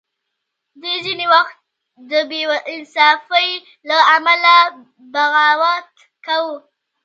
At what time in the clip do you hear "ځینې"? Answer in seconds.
1.05-1.25